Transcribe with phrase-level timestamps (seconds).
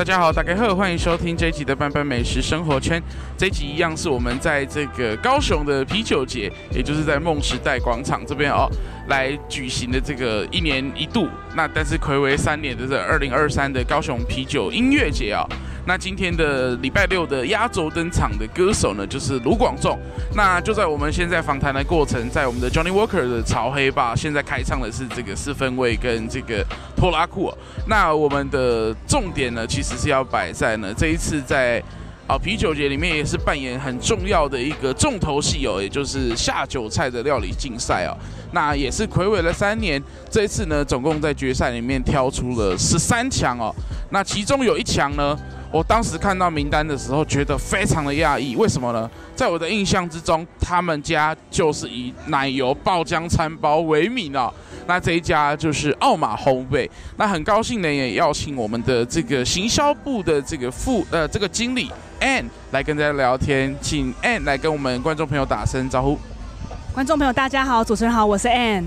[0.00, 2.98] 大家好，大家好，欢迎收听这一集的半半美食生活圈。
[3.36, 8.66] 这一集一样是我们在这个高雄的啤酒节，也就是在梦时代广场这边哦，
[9.08, 15.46] 来举行的这个一年一度，那但是睽违三年的这二零二三的高雄啤酒音乐节啊。
[15.90, 19.98] 那今天的礼拜六的压轴登场的歌手呢，就是卢广仲。
[20.36, 26.64] 那就在我们现在访谈的过程，在我们的 Johnny Walker 的潮黑吧，现在开唱的是这个四分卫跟这个
[26.94, 27.52] 拖拉库。
[27.88, 31.82] 那我们的重点呢，其实是要摆在呢这一次在
[32.28, 38.14] 啊啤酒节里面也是扮演很重要的一个重头戏哦，也就是下酒菜的料理竞赛哦。
[38.52, 40.00] 那也是睽违了三年，
[40.30, 43.74] 这一次呢，总共在决赛里面挑出了十三强哦。
[44.10, 45.36] 那其中有一强呢。
[45.72, 49.08] 我当时看到名单的时候，觉得非常的讶异，为什么呢？
[49.36, 54.52] 在我的印象之中，他们家就是以奶油爆浆餐包为名啊。
[54.88, 56.90] 那这一家就是奥马烘焙。
[57.16, 61.88] 那很高兴呢，也邀请我们的这个行销部的这个副呃这个经理
[62.20, 66.18] Ann 来跟大家聊天，请 Ann 来跟我们观众朋友打声招呼。
[66.92, 68.86] 观众朋友大家好，主持人好，我是 Ann。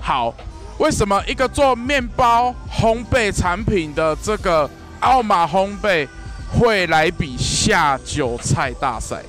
[0.00, 0.34] 好，
[0.78, 4.68] 为什么一个做面包烘焙产品的这个？
[5.00, 6.06] 奥马烘焙
[6.50, 9.22] 会来比下酒菜大赛，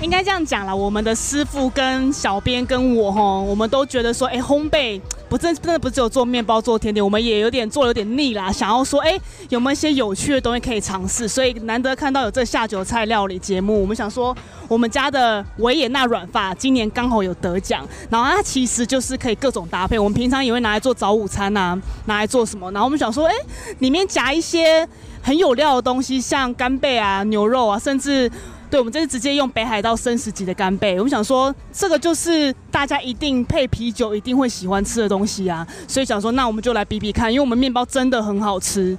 [0.00, 0.74] 应该这样讲啦。
[0.74, 8.50] 我们的师傅跟小编跟我吼，我们都觉得说，哎，烘焙不真真的不只有做面包做甜点，我们也有点做了有点腻啦。
[8.50, 11.26] 想要说，哎，有没有一些有趣的东西可以尝试？
[11.26, 14.36] 所以难得看到有这下酒菜料理节目，我们想说，
[14.68, 19.98] 我们家的维也纳软发今年刚好有得奖，然后它其实就是可以各种搭配。
[19.98, 22.70] 我们平常也会拿来做早午餐啊，拿来做什么？
[22.72, 23.34] 然后我们想说，哎，
[23.80, 24.88] 里面夹一些。
[25.22, 28.30] 很有料的东西，像干贝啊、牛肉啊，甚至
[28.70, 30.98] 对我们这是直接用北海道生食级的干贝。
[30.98, 38.96] 我们想说，这个就是大家一定配啤酒一定会喜欢吃的东西啊，所以想说，那我们就来比比看，因为我们面包真的很好吃，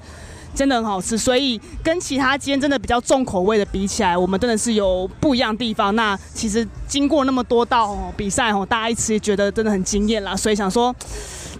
[0.55, 5.93] 真的很好吃，所以跟其他间真的比较重口味的比起来，我们真的是有不一样的地方。
[5.95, 10.95] 那其实经过那么多道比赛哦，大家一吃觉得真的很惊艳啦，所以想说，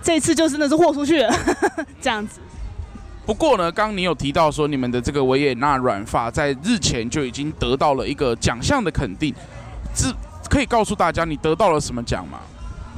[0.01, 1.33] 这次就真的是豁出去了，
[2.01, 2.39] 这样子。
[3.27, 9.35] 不过呢，刚你有提到说你们的这个维也纳软发在日前就已经得到了一个奖项的肯定，
[9.93, 10.07] 是
[10.49, 12.39] 可以告诉大家你得到了什么奖吗？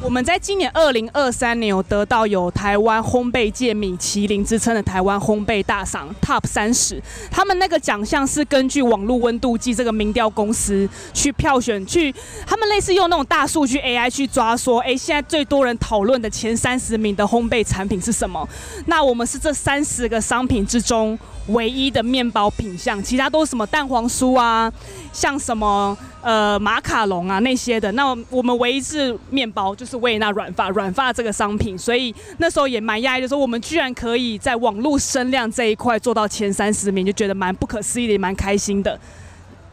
[0.01, 12.13] 我们在今年二零二三年有得到有台湾烘焙界米其林之称的台湾烘焙大赏 Top 三十，他们那个奖项是根据网络温度计这个民调公司去票选，去
[12.47, 18.47] 他们类似用那种大数据 AI 去抓说，哎，现在最多人讨论的前三十名的烘焙产品是什么？
[18.85, 24.71] 那我们是这三十个商品之中唯一的面包品项，其他都是什么蛋黄酥啊，
[25.11, 25.97] 像什么。
[26.21, 38.97] 呃，马卡龙啊那些的，那我们唯一是面包，就是维也纳软发软发这个商品，所以那时候也蛮压抑的，说我们居然可以在网络声量这一块做到前三十名，就觉得蛮不可思议的，也蛮开心的。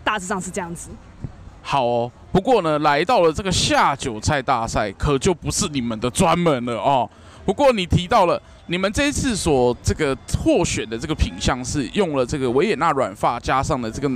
[0.03, 0.89] 大致上是这样子。
[1.61, 7.09] 好哦，不过呢，来到了这个下酒菜大赛，可就不是你们的专门了哦。
[7.45, 14.11] 不过你提到了，你们这一次所这个获选的这个品项是用了这个维也纳软发加上了这个。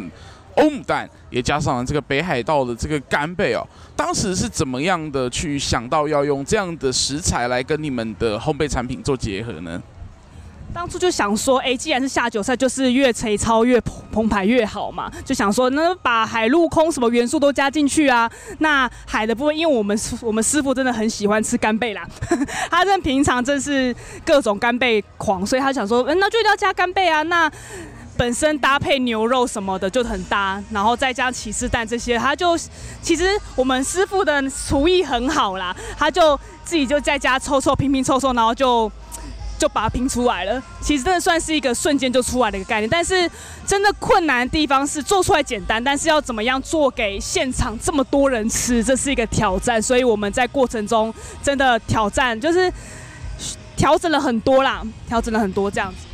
[0.56, 3.66] 欧姆蛋也加上了这个北海道的这个干贝哦，
[3.96, 9.80] 当时是怎么样的去想到要用这样的食材来跟你们的烘焙产品做结合呢？
[10.72, 13.80] 当初就想说，哎，既然是下酒菜，就是越粗糙越
[14.12, 18.30] 澎湃越好嘛，就想说，那把海陆空什么元素都加进去啊。
[18.58, 22.06] 那海的部分，因为我们我们师傅真的很喜欢吃干贝啦，
[22.70, 23.92] 他真平常真是
[24.24, 27.24] 各种干贝狂，所以他想说，嗯，那就一定要加干贝啊。
[27.24, 27.50] 那
[28.20, 32.54] 本身搭配牛肉什么的就很搭，然后再加起司蛋这些，他就
[33.00, 33.25] 其实
[33.56, 38.92] 我们师傅的厨艺很好啦，他就自己就在家凑凑拼拼凑凑，然后就
[39.59, 40.62] 就把它拼出来了。
[40.82, 43.26] 其实真的算是一个瞬间就出来的一个概念，但是
[43.66, 49.80] 真的困难的地方是做出来简单，但是要怎么样做给现场这么多人吃，这是一个挑战。
[49.80, 52.71] 所以我们在过程中真的挑战就是
[53.74, 56.09] 调整了很多啦，调整了很多这样子。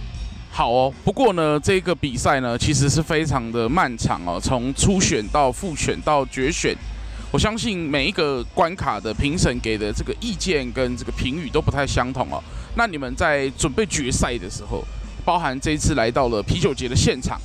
[0.56, 6.74] 好哦，不过呢，这个比赛呢，其实是非常的漫长哦，从初选到复选到决选，
[7.30, 12.42] 我相信每一个关卡的评审给的这个意见跟这个评语都不太相同哦。
[12.74, 14.82] 那你们在准备决赛的时候，
[15.26, 17.38] 包含这一次来到了啤酒节的现场，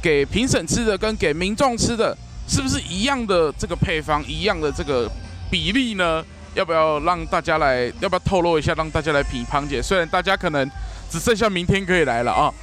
[0.00, 2.16] 给评审吃的跟给民众吃的，
[2.46, 5.10] 是不是一样的这个配方，一样的这个
[5.50, 6.24] 比例呢？
[6.54, 7.92] 要不要让大家来？
[7.98, 9.82] 要不要透露一下，让大家来品尝解？
[9.82, 10.70] 虽然大家可能。
[11.12, 12.54] 只剩下明天可以来了啊！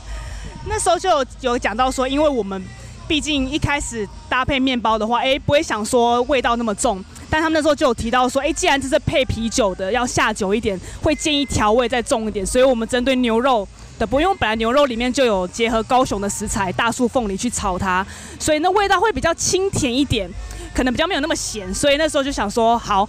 [0.66, 2.64] 那时候就有有讲到说，因为我们
[3.06, 7.04] 毕竟一开始搭配面包的话，哎，不会想说味道那么重。
[7.28, 12.46] 但他们那时候就有提到说，哎，既然这是配啤酒的，要下酒一点，会建议调味再重一点。
[12.46, 13.68] 所以我们针对牛肉
[13.98, 18.06] 的，不用本来牛肉里面就有结合高雄的食材大树凤梨去炒它，
[18.38, 20.30] 所以那味道会比较清甜一点，
[20.74, 23.08] 可能比较没有那么咸，所以那时候就想说，好，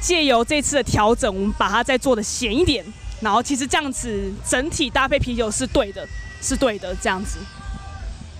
[0.00, 2.84] 借由这次的调整，我们把它再做的咸一点，
[3.20, 6.06] 然后其实这样子整体搭配啤酒是对的，
[6.42, 7.38] 是对的这样子。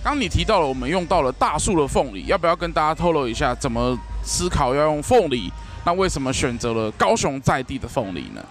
[0.05, 5.50] 刚你提到了我们用到了大树的凤梨，要不要跟大家透露一下怎么思考要用凤梨？
[5.84, 8.44] 那为什么选择了高雄在地的凤梨呢？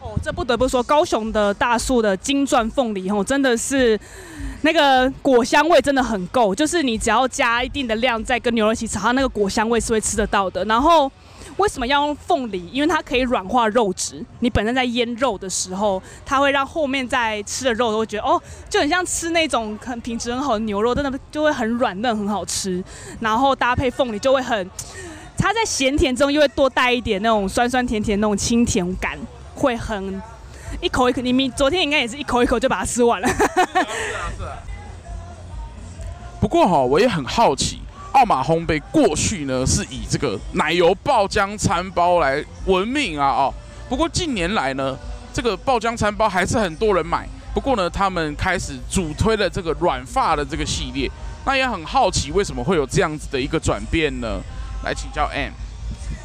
[0.00, 3.98] 哦，这不得不说，高雄的大树的金钻凤梨哦，真的是
[4.60, 10.64] 那个果香味真的很够，就是你只要加一定的量，再跟牛肉一起炒，它那个果香味是会吃得到的。
[10.66, 11.10] 然后。
[11.58, 12.68] 为什么要用凤梨？
[12.72, 14.24] 因为它可以软化肉质。
[14.40, 22.82] 你本身在腌肉的时候，它会让后面在吃的肉都会觉得哦，就很像吃那种很品质很好的牛肉，真的就会很软嫩，很好吃。
[23.20, 24.70] 然后搭配凤梨就会很，
[25.36, 29.18] 它在咸甜中又会多带一点那种酸酸甜甜那种清甜感，
[29.54, 30.20] 会很
[30.80, 31.20] 一口一口。
[31.20, 33.28] 你你昨天应该也是一口一口就把它吃完了。
[33.28, 34.58] 是啊是啊。
[36.40, 37.81] 不过哈，我也很好奇。
[38.22, 43.54] 奥马烘焙过去呢是以这个奶油爆浆餐包来闻名啊哦，
[43.88, 44.96] 不过近年来呢，
[45.34, 47.28] 这个爆浆餐包还是很多人买。
[47.52, 51.10] 不过呢，他们开始主推了这个软发的这个系列，
[51.44, 54.40] 那也很好奇为什么会有这样子的一个转变呢？
[54.84, 55.50] 来请教 M。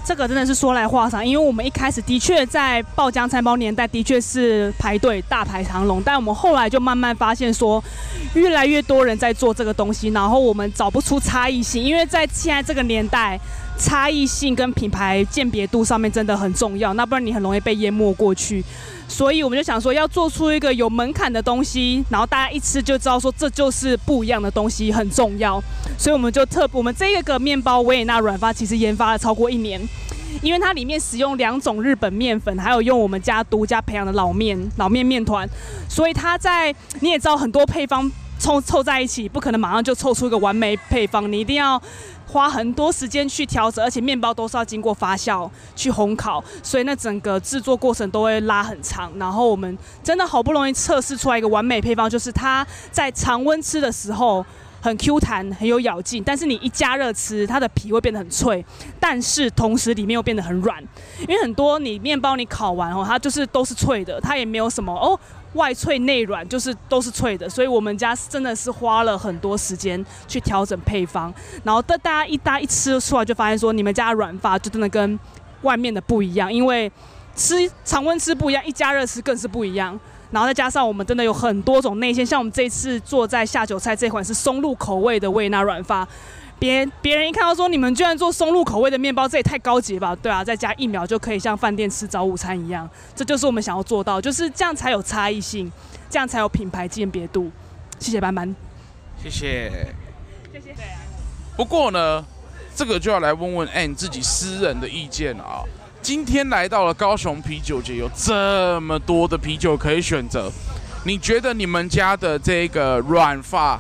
[0.07, 7.83] 这个真的是说来话长，因为我们一开始的确在爆浆餐包年代的确是排队大排长龙，但我们后来就慢慢发现说，
[8.33, 13.37] 越来越多人在做这个东西，然后我们找不出差异性，因为在现在这个年代，
[13.77, 18.63] 差异性跟品牌鉴别度上面真的很重要，那不然你很容易被淹没过去。
[19.07, 25.63] 所以我们就想说，要做出一个有门槛的东西，然后大家一吃就知道说这就是不一样的东西，很重要。
[25.97, 29.79] 所以我们就特，我们这个面包维也纳软发其实研发了超过一年，
[30.41, 35.47] 因为它里面使用两种日本面粉，还有用我们家独家培养的老面老面面团，
[35.87, 41.81] 所以它在你也知道很多配方凑凑在一起，不可能马上就凑出一个完美配方，你一定要。
[42.29, 49.09] 花很多时间去调整，而且面包都是要经过发酵去烘烤，所以那整个制作过程都会拉很长。
[49.17, 54.45] 然后我们真的好不容易测试出来一个完美配方，就是它在常温吃的时候
[54.81, 58.63] 很 Q 弹，很有咬劲，但是你一加热吃，它的皮会变得很脆，
[58.99, 60.83] 但是同时里面又变得很软。
[61.21, 65.17] 因为很多你面包你烤完哦，它就是都是脆的，它也没有什么哦。
[65.53, 71.33] 外脆内软，就是都是脆的，所以我们家真的是花了很多时间去调整配方，
[71.63, 75.17] 然后大家一搭一吃出来，就发现说你们家软发就真的跟
[75.63, 76.91] 外面的不一样，因为
[77.35, 79.99] 吃常温吃不一样，一加热吃更是不一样，
[80.31, 86.07] 然后再加上我们真的有很多种内馅，像我们这次做在下酒菜这款是松露口味的维也纳软发。
[86.59, 90.15] 别别人一看到说，你们居然做松露口味的面包，这也太高级吧？
[90.15, 95.71] 对啊，再加一秒就可以像饭店吃早午餐一样，这就是我们想要做到，就是这样才有差异性，
[96.09, 97.51] 这样才有品牌鉴别度。
[97.99, 98.55] 谢谢班班，
[99.21, 99.93] 谢谢，
[100.51, 100.75] 谢谢。
[101.55, 102.25] 不过呢，
[102.75, 105.63] 这个就要来问问 Ann 自己私人的意见啊。
[106.01, 110.51] 今天来到了高雄啤酒节，有这么多的啤酒可以选择，
[111.05, 113.79] 你觉得你们家的这个软发，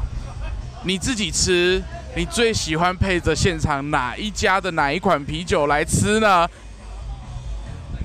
[0.83, 1.81] 你自己吃？
[2.15, 6.47] 你最喜欢配着现场哪一家的哪一款啤酒来吃呢？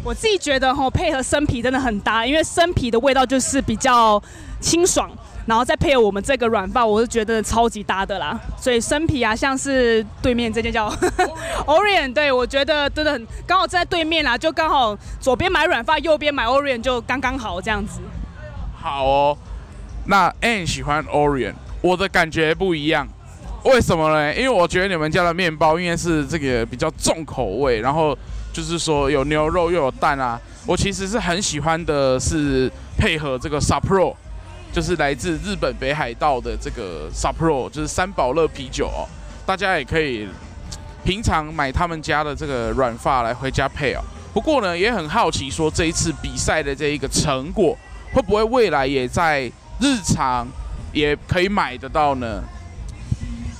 [0.04, 4.20] 我自己觉得吼，配合生啤真的很搭，因为生啤的味道就是比较
[4.60, 5.08] 清爽，
[5.46, 8.38] 然后再配合我们这个软发，我是觉得超级搭的啦。
[8.58, 10.90] 所以生啤啊，像是对面这间叫
[11.66, 18.00] Orion，对，我觉得真的很刚好在对面啦，就刚好左边买软发，右边买 Orion 就刚刚好这样子。
[18.74, 19.38] 好哦，
[20.06, 23.08] 那 Anne 喜欢 Orion，我的感觉不一样。
[23.64, 24.34] 为什么呢？
[24.34, 28.16] 因为我觉得你们家的面包应该是这个比较重口味，然后
[28.52, 30.40] 就是说有牛肉又有蛋啊。
[30.66, 34.14] 我其实是很喜欢的是配合这个 Sapporo，
[34.72, 39.06] 就是来自日本北海道的这个 Sapporo，就是三宝乐啤酒哦。
[39.46, 40.28] 大家也可以
[41.04, 44.00] 平常买他们家的这个软发来回家配哦。
[44.32, 47.76] 不过呢，也很好奇说这一次比赛的这一个成果，
[48.12, 49.50] 会不会未来也在
[49.80, 50.46] 日常
[50.92, 52.42] 也可以买得到呢？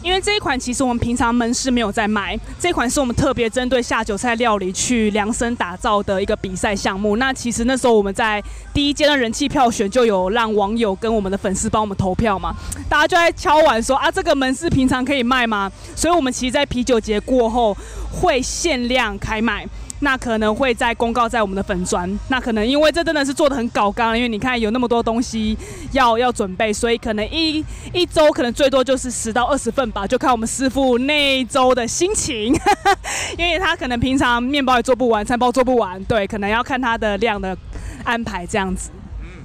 [0.03, 7.17] 因为这一款其实我们平常门市没有在卖，这款是我们特别针对下酒菜料理去量身打造的一个比赛项目。
[7.17, 8.43] 那其实那时候我们在
[8.75, 12.53] 第一阶段人气票选就有让网友跟我们的粉丝帮我们投票嘛，
[12.89, 15.71] 大家就在敲碗说啊，这个门市平常可以卖吗？
[15.95, 17.77] 所以我们其实，在啤酒节过后
[18.11, 19.65] 会限量开卖。
[20.05, 25.57] 那可能会再公告在我们的粉砖，那可能因为这真的是做的很搞刚，因为你看有那么多东西
[25.93, 32.53] 要要准备，所以可能一一周可能最多就是十到二十份吧，就看我们师傅那一周的心情，
[33.39, 37.57] 因为他可能平常面包也做不完，餐包做不完，对，可能要看他的量的
[38.03, 38.91] 安排这样子。
[39.21, 39.45] 嗯，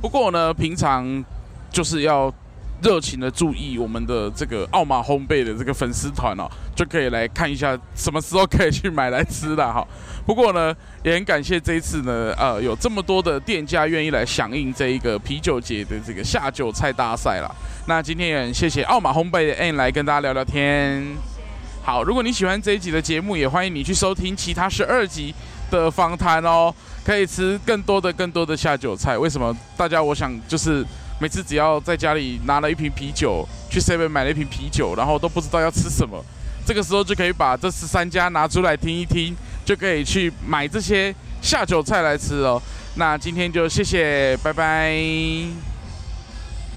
[0.00, 1.22] 不过呢，平常
[1.70, 2.32] 就是要
[2.82, 9.86] 热情的注意我们的这个奥马烘焙的这个粉丝团哦，就可以来看一下什么时候可以去买来吃了哈。
[10.26, 17.50] 不过呢，也很感谢这一次呢，呃，有这么多的店家愿意来响应这一个啤酒节的这个下酒菜大赛啦。
[17.86, 21.04] 那今天也很谢谢奥马烘焙的 N 来跟大家聊聊天。
[21.82, 25.34] 好，如果你喜欢这一集的节目，也欢迎你去收听其他十二集
[25.70, 26.72] 的访谈哦，
[27.04, 29.18] 可以吃更多的、更多的下酒菜。
[29.18, 29.56] 为什么？
[29.76, 30.84] 大家，我想就是
[31.20, 36.24] 每次只要在家里拿了一瓶啤酒，去 Seven 买了一瓶啤酒，然后都不知道要吃什么，
[36.66, 42.60] 这个时候就可以把这十三家拿出来听一听，就可以去买这些下酒菜来吃哦。
[42.94, 45.69] 那今天就谢谢，拜拜。